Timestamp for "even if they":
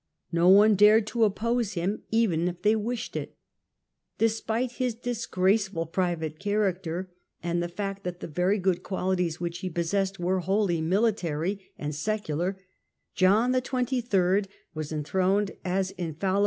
2.09-2.75